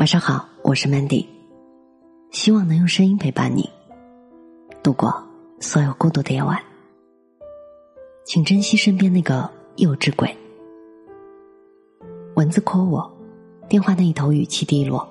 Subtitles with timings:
[0.00, 1.26] 晚上好，我是 Mandy，
[2.30, 3.68] 希望能用声音陪伴你
[4.82, 5.14] 度过
[5.60, 6.58] 所有孤独的夜晚。
[8.24, 10.34] 请珍惜身边那个幼稚鬼。
[12.34, 13.14] 蚊子 call 我，
[13.68, 15.06] 电话那一头语气低落，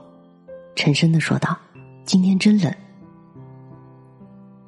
[0.75, 1.55] 沉声的说道
[2.03, 2.73] ：“今天真冷。”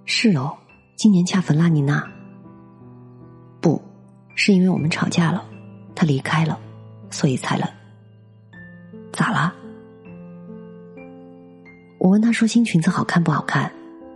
[0.06, 0.56] 是哦，
[0.96, 2.08] 今年恰逢拉尼娜。
[3.60, 3.82] 不，
[4.36, 5.44] 是因为我们吵架了，
[5.96, 6.60] 他离开了，
[7.10, 7.68] 所以才冷。
[9.12, 9.56] 咋了？
[12.02, 13.72] 我问他说：“新裙子好看不好看？”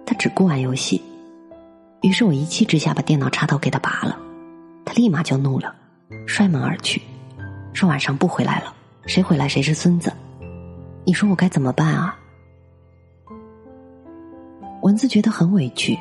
[0.07, 0.99] 他只顾玩游戏。
[2.01, 4.17] 于是我一气之下把电脑插头给他拔了，
[4.83, 5.71] 他立马就怒了，
[6.25, 6.99] 摔门而去，
[7.73, 8.73] 说晚上不回来了，
[9.05, 10.11] 谁回来谁是孙子。
[11.05, 12.17] 你说我该怎么办啊？
[14.81, 15.95] 蚊子觉得很委屈，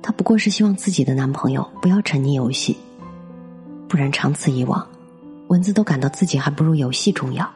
[0.00, 2.76] 她不过是希望自己的男朋友不要沉溺游戏，
[3.88, 4.86] 不然长此以往，
[5.48, 7.52] 蚊子都感到自己还不如游戏重要。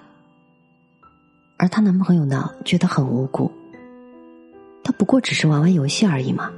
[1.56, 3.50] 而她男朋友呢，觉得很无辜。
[4.82, 6.48] 他不过只是玩玩游戏而已嘛，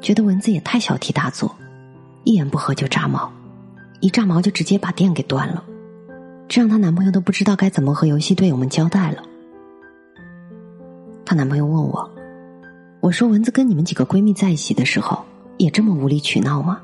[0.00, 1.52] 觉得蚊子也太小题大做，
[2.22, 3.28] 一言不合就炸毛，
[3.98, 5.64] 一炸毛就直接把电给断了，
[6.46, 9.24] 这让她男朋友都不知道该怎么和游戏队友们交代了。
[11.24, 12.08] 她男朋友问我
[13.02, 15.24] ：“我说蚊子跟你们几个闺蜜在一起的时候，
[15.58, 16.80] 也这么无理取闹吗？”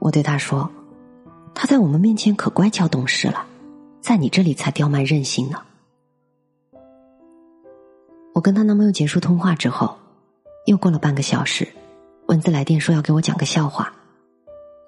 [0.00, 0.70] 我对他说
[1.54, 3.46] ：“她在我们面前可乖巧懂事了。”
[4.00, 5.62] 在你这里才刁蛮任性呢。
[8.32, 9.96] 我跟她男朋友结束通话之后，
[10.66, 11.68] 又过了半个小时，
[12.26, 13.92] 文字来电说要给我讲个笑话。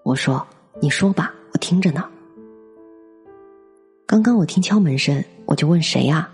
[0.05, 0.47] 我说
[0.81, 2.09] ：“你说吧，我听着呢。”
[4.07, 6.29] 刚刚我听敲门声，我就问谁呀？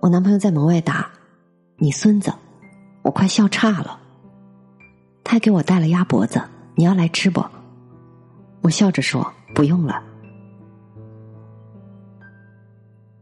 [0.00, 1.10] 我男朋友在门外答
[1.78, 2.32] ：“你孙子。”
[3.02, 4.00] 我快笑岔了。
[5.22, 6.42] 他还给我带了鸭脖子，
[6.74, 7.44] 你要来吃不？
[8.62, 10.02] 我笑着说：“不用了。”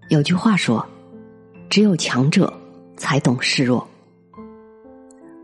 [0.09, 0.87] 有句话说
[1.71, 2.53] ：“只有强者
[2.97, 3.87] 才懂示弱。”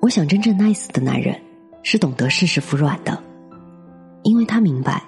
[0.00, 1.38] 我想，真正 nice 的男人
[1.82, 3.22] 是懂得适时服软的，
[4.22, 5.02] 因为他明白，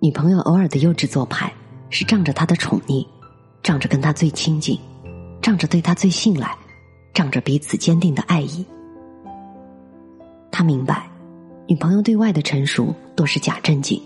[0.00, 1.52] 女朋友偶尔的幼稚做派
[1.90, 3.06] 是仗着他的宠溺，
[3.62, 4.78] 仗着跟他最亲近，
[5.40, 6.56] 仗着对他最信赖，
[7.12, 8.64] 仗着彼此坚定的爱意。
[10.50, 11.10] 他明白，
[11.66, 14.00] 女朋友对外的成熟多是假正经，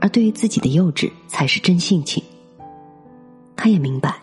[0.00, 2.22] 而对于自己的幼稚才是真性情。
[3.62, 4.14] 他也明白，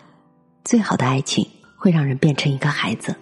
[0.64, 3.14] 最好的爱情会让人变成一个孩子，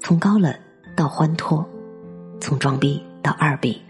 [0.00, 0.52] 从高冷
[0.96, 1.64] 到欢脱，
[2.40, 3.80] 从装逼到二逼。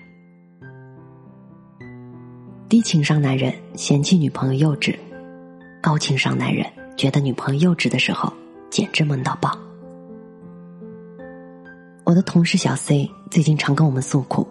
[2.68, 4.94] 低情商男人嫌弃女朋友幼稚，
[5.80, 6.66] 高情商男人
[6.98, 8.30] 觉得女朋友幼稚的时候
[8.68, 9.58] 简直萌到爆。
[12.04, 14.46] 我的同事小 C 最近常跟我们诉苦，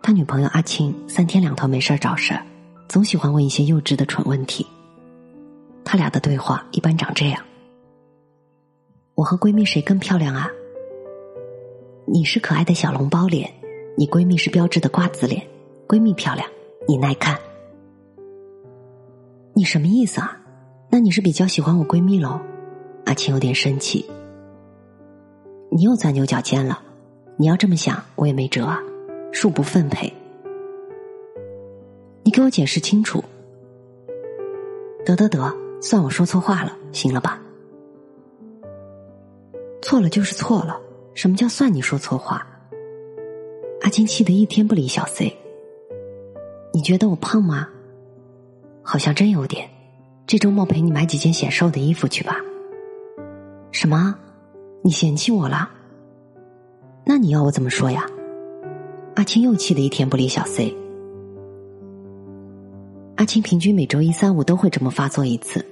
[0.00, 2.42] 他女朋友阿青三天两头没事儿找事儿，
[2.88, 4.66] 总喜欢问一些幼稚的蠢问题。
[5.88, 7.40] 他俩的对话一般长这样：
[9.14, 10.50] 我和闺蜜谁更漂亮啊？
[12.06, 13.48] 你是可爱的小笼包脸，
[13.96, 15.46] 你闺蜜是标志的瓜子脸，
[15.86, 16.44] 闺蜜漂亮，
[16.88, 17.38] 你耐看。
[19.54, 20.36] 你什么意思啊？
[20.90, 22.40] 那你是比较喜欢我闺蜜喽？
[23.04, 24.04] 阿青有点生气。
[25.70, 26.82] 你又钻牛角尖了，
[27.36, 28.82] 你要这么想，我也没辙啊，
[29.32, 30.12] 恕不奉陪。
[32.24, 33.22] 你给我解释清楚。
[35.04, 35.65] 得得得。
[35.80, 37.40] 算我说错话了，行了吧？
[39.82, 40.80] 错了就是错了，
[41.14, 42.46] 什么叫算你说错话？
[43.82, 45.36] 阿金气得一天不理小 C。
[46.72, 47.68] 你觉得我胖吗？
[48.82, 49.68] 好像真有点。
[50.26, 52.40] 这周末陪你买几件显瘦的衣服去吧。
[53.70, 54.16] 什么？
[54.82, 55.70] 你嫌弃我了？
[57.04, 58.04] 那你要我怎么说呀？
[59.14, 60.76] 阿青又气得一天不理小 C。
[63.16, 65.64] 阿青平均每周一、三、五都会这么发作一次。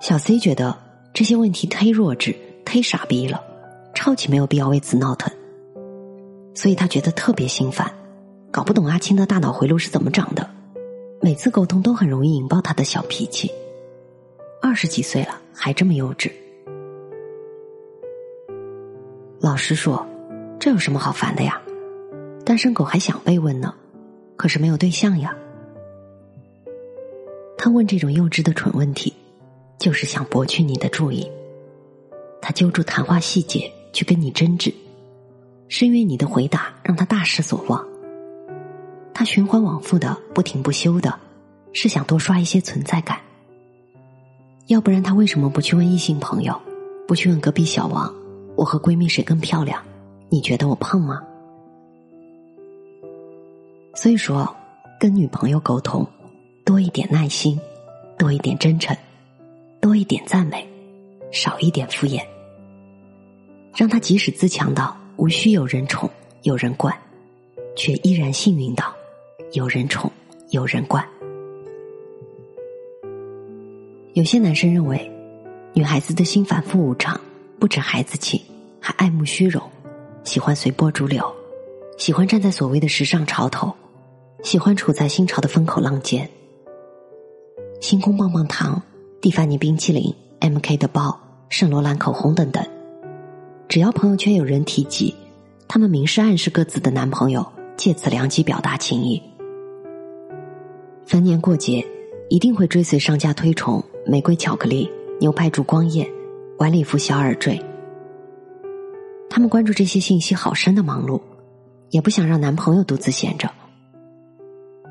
[0.00, 0.76] 小 C 觉得
[1.12, 3.42] 这些问题忒弱智、忒傻逼了，
[3.92, 5.32] 超级没有必要为此闹腾，
[6.54, 7.92] 所以他觉得特别心烦，
[8.52, 10.48] 搞不懂阿青的大脑回路是怎么长的，
[11.20, 13.50] 每次沟通都很容易引爆他的小脾气。
[14.62, 16.30] 二十几岁了还这么幼稚，
[19.40, 20.06] 老实说，
[20.60, 21.60] 这有什么好烦的呀？
[22.44, 23.74] 单身狗还想被问呢，
[24.36, 25.36] 可是没有对象呀。
[27.64, 29.10] 他问这种幼稚的蠢问题，
[29.78, 31.26] 就是想博取你的注意。
[32.42, 34.70] 他揪住谈话细节去跟你争执，
[35.68, 37.82] 是因为你的回答让他大失所望。
[39.14, 41.18] 他循环往复的不停不休的，
[41.72, 43.18] 是想多刷一些存在感。
[44.66, 46.60] 要不然他为什么不去问异性朋友，
[47.08, 48.14] 不去问隔壁小王，
[48.56, 49.82] 我和闺蜜谁更漂亮？
[50.28, 51.22] 你觉得我胖吗？
[53.94, 54.54] 所以说，
[55.00, 56.06] 跟女朋友沟通。
[56.64, 57.60] 多一点耐心，
[58.16, 58.96] 多一点真诚，
[59.82, 60.66] 多一点赞美，
[61.30, 62.24] 少一点敷衍。
[63.76, 66.08] 让他即使自强到无需有人宠、
[66.42, 66.96] 有人惯，
[67.76, 68.94] 却依然幸运到
[69.52, 70.10] 有人宠、
[70.50, 71.06] 有人惯。
[74.14, 75.10] 有些男生认为，
[75.74, 77.20] 女孩子的心反复无常，
[77.58, 78.40] 不止孩子气，
[78.80, 79.62] 还爱慕虚荣，
[80.24, 81.30] 喜欢随波逐流，
[81.98, 83.70] 喜欢站在所谓的时尚潮头，
[84.42, 86.26] 喜欢处在新潮的风口浪尖。
[87.86, 88.80] 星空棒棒糖、
[89.20, 90.10] 蒂凡尼冰淇淋、
[90.40, 91.20] M K 的包、
[91.50, 92.64] 圣罗兰口红等等，
[93.68, 95.14] 只要朋友圈有人提及，
[95.68, 97.46] 他们明示暗示各自的男朋友，
[97.76, 99.22] 借此良机表达情谊。
[101.04, 101.86] 逢年过节，
[102.30, 103.84] 一定会追随商家推崇。
[104.06, 104.90] 玫瑰巧克力、
[105.20, 106.10] 牛排烛光夜、
[106.60, 107.62] 晚礼服小耳坠，
[109.28, 111.20] 他们关注这些信息好深的忙碌，
[111.90, 113.50] 也不想让男朋友独自闲着。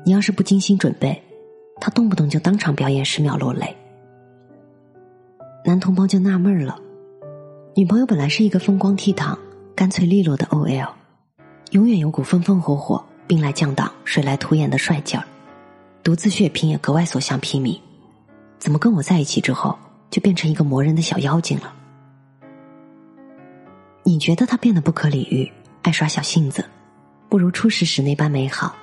[0.06, 1.20] 你要是不精心准备，
[1.80, 3.76] 他动不动就当场表演十秒落泪。
[5.64, 6.78] 男同胞就纳闷了，
[7.74, 9.36] 女朋友本来是一个风光倜傥、
[9.74, 10.92] 干脆利落的 OL，
[11.70, 15.24] 永远有股风风火火、兵来将挡、水来土掩的帅劲儿，
[16.02, 17.80] 独自血拼也格外所向披靡。
[18.58, 19.78] 怎么跟我在一起之后，
[20.10, 21.72] 就变成一个磨人的小妖精了？
[24.04, 25.50] 你觉得他变得不可理喻，
[25.82, 26.64] 爱耍小性子，
[27.30, 28.74] 不如初识时那般美好？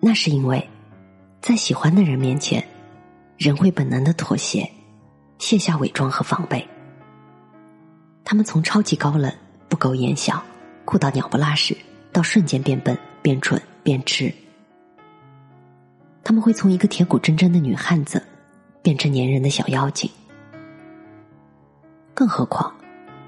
[0.00, 0.68] 那是因为，
[1.40, 2.62] 在喜欢的人面前，
[3.36, 4.68] 人会本能的妥协，
[5.38, 6.66] 卸下伪装和防备。
[8.24, 9.32] 他们从超级高冷、
[9.68, 10.42] 不苟言笑、
[10.84, 11.76] 酷到鸟不拉屎，
[12.12, 14.32] 到瞬间变笨、变蠢、变痴。
[16.22, 18.22] 他们会从一个铁骨铮铮的女汉子，
[18.82, 20.10] 变成粘人的小妖精。
[22.12, 22.74] 更何况，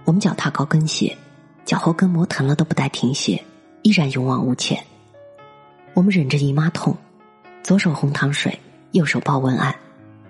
[0.04, 1.16] 我们脚踏高跟鞋，
[1.64, 3.42] 脚后跟磨疼了都不带停歇，
[3.82, 4.84] 依然勇往无前。
[5.94, 6.94] 我们忍着姨妈痛，
[7.62, 8.58] 左手红糖水，
[8.92, 9.74] 右手报文案，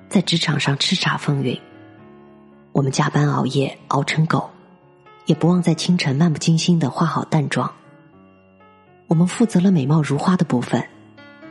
[0.08, 1.58] 在职场上叱咤风云。
[2.72, 4.50] 我们加班熬夜熬成狗，
[5.26, 7.70] 也不忘在清晨漫不经心的化好淡妆。
[9.06, 10.84] 我们负责了美貌如花的部分。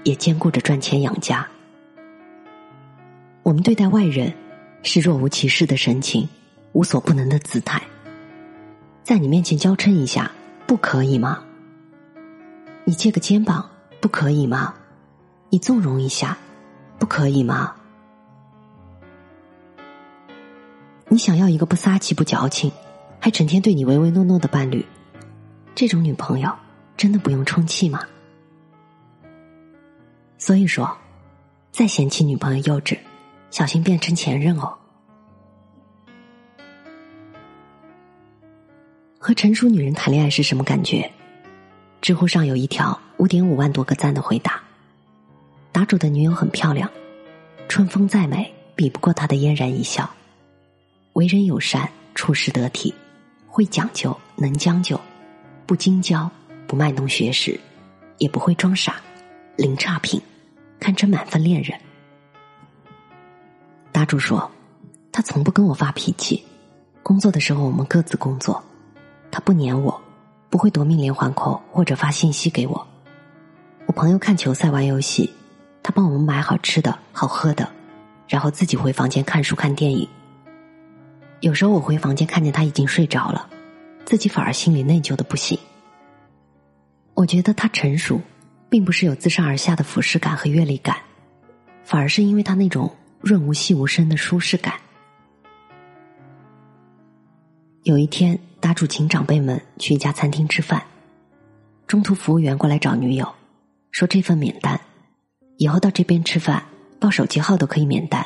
[0.05, 1.45] 也兼顾着赚钱养家。
[3.43, 4.33] 我们对待外人
[4.81, 6.27] 是若无其事的神情，
[6.71, 7.81] 无所不能的姿态。
[9.03, 10.31] 在你面前娇嗔一下，
[10.65, 11.43] 不可以吗？
[12.85, 14.73] 你借个肩膀，不可以吗？
[15.51, 16.37] 你纵容一下，
[16.99, 17.75] 不可以吗？
[21.07, 22.71] 你想要一个不撒气、不矫情，
[23.19, 24.85] 还整天对你唯唯诺诺的伴侣，
[25.73, 26.55] 这种女朋友
[26.95, 28.01] 真的不用充气吗？
[30.37, 30.95] 所以说，
[31.71, 32.99] 再嫌弃女朋友幼稚，
[33.49, 34.77] 小心变成前任哦。
[39.17, 41.11] 和成熟女人谈恋爱是什么感觉？
[42.01, 44.63] 知乎上有一条五点五万多个赞的回答：
[45.79, 46.91] 答主的女友很漂亮，
[47.69, 50.09] 春风再美比不过她的嫣然一笑，
[51.13, 52.93] 为人友善，处事得体，
[53.47, 54.99] 会讲究，能将就，
[55.65, 56.29] 不精交，
[56.67, 57.57] 不卖弄学识，
[58.17, 58.97] 也不会装傻，
[59.55, 60.21] 零差评。
[60.81, 61.79] 堪称满分恋人。
[63.93, 64.51] 答主说，
[65.13, 66.43] 他从不跟我发脾气，
[67.01, 68.61] 工作的时候我们各自工作，
[69.31, 70.01] 他不黏我，
[70.49, 72.85] 不会夺命连环扣或者发信息给我。
[73.85, 75.33] 我朋友看球赛玩游戏，
[75.83, 77.69] 他帮我们买好吃的好喝的，
[78.27, 80.07] 然后自己回房间看书看电影。
[81.41, 83.49] 有时候我回房间看见他已经睡着了，
[84.05, 85.57] 自己反而心里内疚的不行。
[87.13, 88.21] 我觉得他成熟。
[88.71, 90.95] 并不是有自上而下的俯视感和阅历感，
[91.83, 94.75] 反而是因为他那种润物细无声的舒适感。
[97.81, 100.83] 有一天，答主请长辈们去一家餐厅吃饭，
[101.87, 103.27] 中途服务员过来找女友，
[103.89, 104.79] 说这份免单，
[105.59, 106.63] 以后到这边吃饭
[107.01, 108.25] 报手机号都可以免单。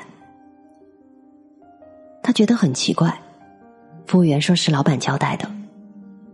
[2.21, 3.19] 他觉得很奇怪，
[4.05, 5.49] 服务员说是老板交代的，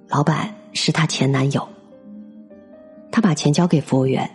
[0.09, 1.65] 老板是他前男友。
[3.09, 4.29] 他把钱交给服务员，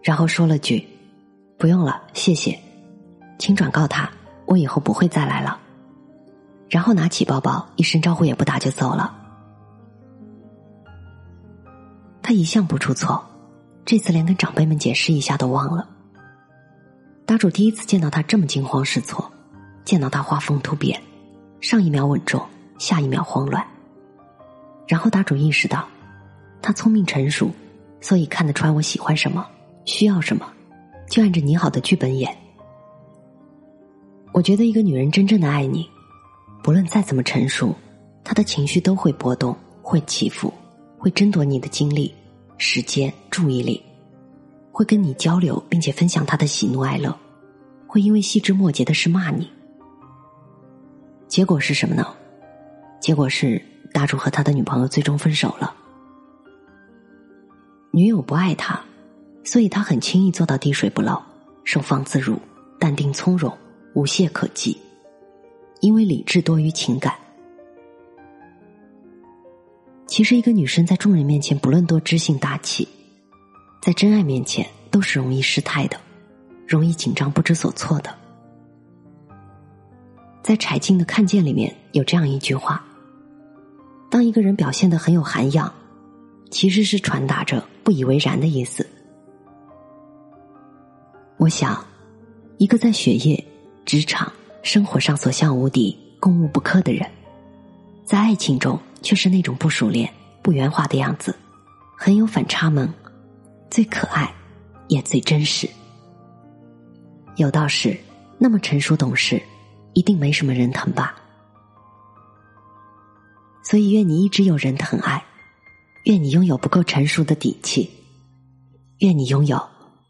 [0.00, 0.86] 然后说了句
[1.58, 2.56] ：“不用了，谢谢，
[3.36, 4.08] 请转告他，
[4.46, 5.60] 我以后不会再来了。”
[6.70, 9.16] 然后拿起包包，一声招呼也不打就走了。
[12.22, 13.27] 他一向不出错，
[13.88, 15.88] 这次连跟长辈们解释一下都忘了。
[17.24, 19.32] 答主第一次见到他这么惊慌失措，
[19.82, 21.02] 见到他画风突变，
[21.62, 22.38] 上一秒稳重，
[22.76, 23.66] 下一秒慌乱。
[24.86, 25.88] 然后答主意识到，
[26.60, 27.50] 他聪明成熟。
[27.98, 29.46] 所以看得穿我喜欢什么，
[29.86, 30.46] 需要什么，
[31.08, 32.36] 就按着你好的剧本演。
[34.34, 35.88] 我觉得一个女人真正的爱你，
[36.62, 37.74] 不论再怎么成熟，
[38.22, 40.52] 她的情绪都会波动，会起伏，
[40.98, 42.14] 会争夺你的精力、
[42.58, 43.80] 时间、注意力，
[44.72, 47.16] 会跟你交流，并且分享他的喜怒哀乐，
[47.86, 49.48] 会因为细枝末节的事骂你。
[51.28, 52.04] 结果是什么呢？
[53.00, 53.62] 结果是
[53.92, 55.72] 大柱和他的女朋友最终分手了。
[57.92, 58.80] 女友不爱他，
[59.44, 61.16] 所以他很轻易做到滴水不漏、
[61.62, 62.36] 收放自如、
[62.80, 63.56] 淡定从容、
[63.94, 64.76] 无懈可击，
[65.80, 67.14] 因为理智多于情感。
[70.08, 72.88] 其实，一个女生在众人面前，不论多知性大气，
[73.82, 76.00] 在真爱面前都是容易失态的，
[76.66, 78.12] 容易紧张不知所措的。
[80.42, 82.82] 在柴静的《看见》里面有这样一句话：
[84.10, 85.70] 当一个人表现的很有涵养，
[86.50, 88.88] 其实是传达着不以为然的意思。
[91.36, 91.84] 我想，
[92.56, 93.44] 一个在学业、
[93.84, 97.06] 职场、生活上所向无敌、攻无不克的人，
[98.06, 98.80] 在爱情中。
[99.02, 100.12] 却是那种不熟练、
[100.42, 101.34] 不圆滑的样子，
[101.96, 102.88] 很有反差萌，
[103.70, 104.32] 最可爱，
[104.88, 105.68] 也最真实。
[107.36, 107.96] 有道是，
[108.38, 109.40] 那么成熟懂事，
[109.94, 111.14] 一定没什么人疼吧？
[113.62, 115.22] 所以，愿你一直有人疼爱，
[116.04, 117.90] 愿你拥有不够成熟的底气，
[118.98, 119.62] 愿你拥有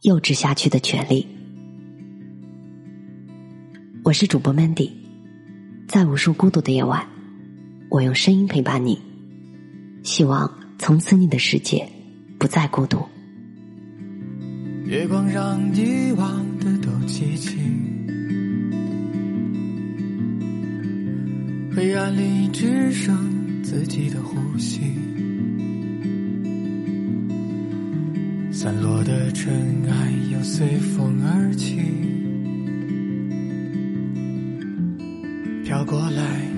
[0.03, 1.27] 幼稚下去的权利。
[4.05, 4.93] 我是主播 Mandy，
[5.89, 7.18] 在无数孤独的夜晚。
[7.91, 9.01] 我用声音陪伴你，
[10.03, 11.89] 希望从此你的世界
[12.39, 13.03] 不再孤独。
[14.85, 17.57] 月光让遗忘的都记起，
[21.75, 24.81] 黑暗里只剩自己的呼吸，
[28.53, 31.81] 散落的尘埃又随风而起，
[35.65, 36.58] 飘过来。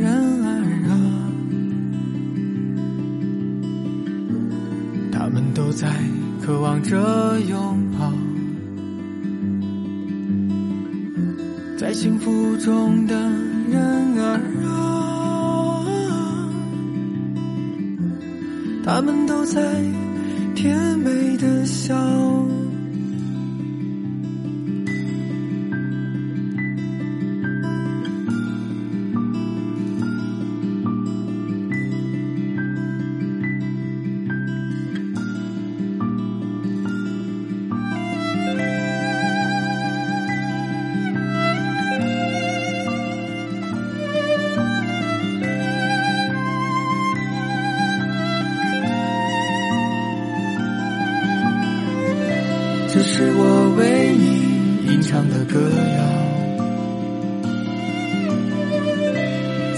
[0.00, 0.10] 人
[0.44, 0.48] 儿
[0.88, 0.92] 啊，
[5.12, 5.70] 他们都。
[5.72, 5.88] 在
[6.42, 8.12] 渴望着拥抱，
[11.78, 13.14] 在幸福中的
[13.70, 13.80] 人
[14.18, 15.86] 儿啊，
[18.84, 19.62] 他们都在
[20.54, 22.19] 甜美的笑。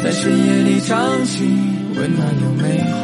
[0.02, 1.44] 在深夜里唱起，
[1.94, 2.99] 温暖又美好，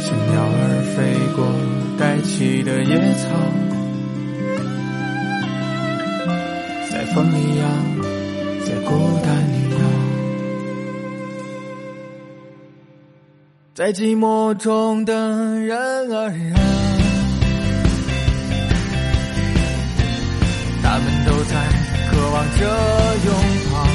[0.00, 0.96] 像鸟儿飞
[1.36, 1.38] 过
[1.96, 3.28] 带起的野草，
[6.90, 7.64] 在风里摇，
[8.66, 8.90] 在孤
[9.24, 9.80] 单里摇。
[13.72, 15.14] 在寂寞中的
[15.60, 15.78] 人
[16.12, 16.60] 儿啊，
[20.82, 21.54] 他们都在
[22.32, 22.64] 望着
[23.26, 23.34] 拥
[23.70, 23.86] 抱，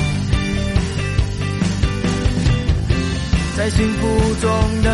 [3.57, 4.87] 在幸福中的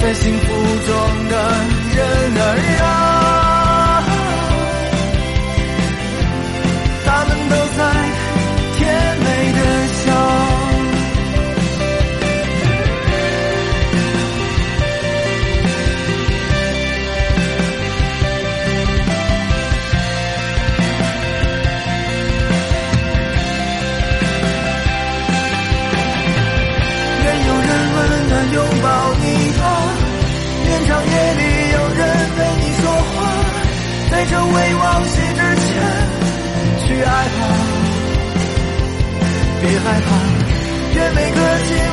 [0.00, 1.36] 在幸福中的
[1.94, 2.99] 人儿啊。
[39.82, 40.08] 害怕，
[40.94, 41.89] 愿每个亲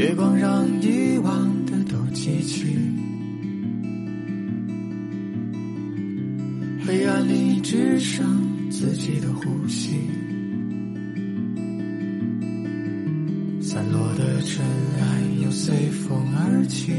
[0.00, 2.74] 月光让遗忘的都记起，
[6.86, 8.26] 黑暗里只剩
[8.70, 9.90] 自己的呼吸，
[13.60, 14.64] 散落的尘
[15.00, 16.94] 埃又随风而起，